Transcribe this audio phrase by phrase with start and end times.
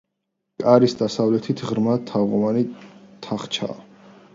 [0.63, 2.67] კარის დასავლეთით ღრმა თაღოვანი
[3.29, 3.83] თახჩაა.